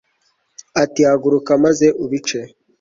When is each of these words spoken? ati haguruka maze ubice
ati 0.83 1.01
haguruka 1.07 1.51
maze 1.65 1.87
ubice 2.03 2.39